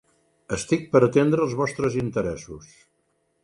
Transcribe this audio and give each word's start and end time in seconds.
Estic 0.55 0.87
per 0.95 1.01
atendre 1.09 1.45
els 1.49 1.55
vostres 1.61 2.01
interessos. 2.07 2.75